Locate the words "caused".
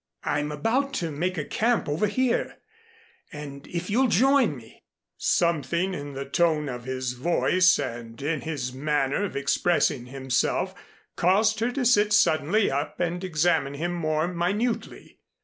11.15-11.59